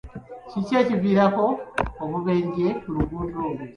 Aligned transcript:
Ki 0.65 0.73
ekiviirako 0.81 1.45
obubenje 2.03 2.67
ku 2.81 2.87
luguudo 2.95 3.37
olwo? 3.47 3.63